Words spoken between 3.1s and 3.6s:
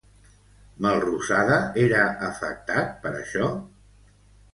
això?